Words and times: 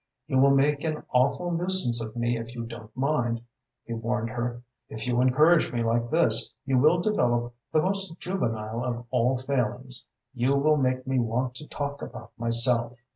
"You 0.25 0.39
will 0.39 0.49
make 0.49 0.83
an 0.83 1.03
awful 1.13 1.51
nuisance 1.51 2.01
of 2.03 2.15
me 2.15 2.35
if 2.35 2.55
you 2.55 2.63
don't 2.65 2.89
mind," 2.97 3.39
he 3.85 3.93
warned 3.93 4.31
her. 4.31 4.63
"If 4.89 5.05
you 5.05 5.21
encourage 5.21 5.71
me 5.71 5.83
like 5.83 6.09
this, 6.09 6.55
you 6.65 6.79
will 6.79 6.99
develop 6.99 7.53
the 7.71 7.83
most 7.83 8.19
juvenile 8.19 8.83
of 8.83 9.05
all 9.11 9.37
failings 9.37 10.07
you 10.33 10.55
will 10.55 10.77
make 10.77 11.05
me 11.05 11.19
want 11.19 11.53
to 11.57 11.67
talk 11.67 12.01
about 12.01 12.31
myself. 12.35 12.99